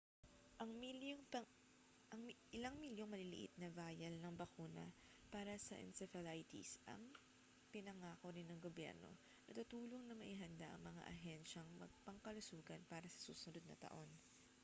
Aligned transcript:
ilang 2.57 2.75
milyong 2.83 3.11
maliliit 3.13 3.51
na 3.61 3.69
vial 3.79 4.15
ng 4.19 4.33
bakuna 4.41 4.81
para 5.33 5.53
sa 5.67 5.77
encephalitis 5.85 6.69
ang 6.91 6.97
pinangako 7.73 8.27
rin 8.35 8.47
ng 8.49 8.63
gobyerno 8.65 9.11
na 9.45 9.51
tutulong 9.57 10.03
na 10.09 10.17
maihanda 10.21 10.67
ang 10.73 10.81
mga 10.89 11.01
ahensyang 11.13 11.69
pangkalusugan 12.05 12.81
para 12.91 13.05
sa 13.09 13.23
susunod 13.29 13.61
na 13.69 13.77
taon 13.85 14.09